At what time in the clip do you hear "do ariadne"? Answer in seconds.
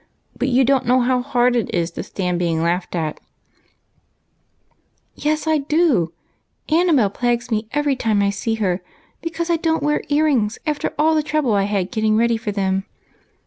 5.59-7.07